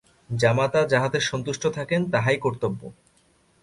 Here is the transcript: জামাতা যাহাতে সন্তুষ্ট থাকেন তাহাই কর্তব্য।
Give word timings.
জামাতা 0.33 0.81
যাহাতে 0.87 1.19
সন্তুষ্ট 1.21 1.63
থাকেন 1.67 2.01
তাহাই 2.11 2.37
কর্তব্য। 2.37 2.81